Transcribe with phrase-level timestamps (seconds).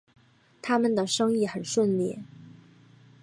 [0.63, 2.17] 他们的生意很顺利